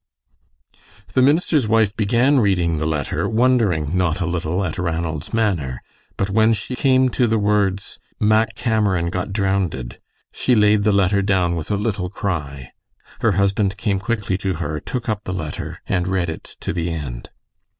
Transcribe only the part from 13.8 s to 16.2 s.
quickly to her, took up the letter, and